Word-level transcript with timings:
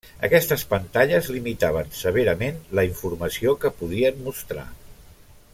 Aquestes 0.27 0.61
pantalles 0.71 1.29
limitaven 1.35 1.93
severament 1.99 2.57
la 2.79 2.87
informació 2.89 3.57
que 3.65 3.75
podien 3.83 4.21
mostrar. 4.31 4.69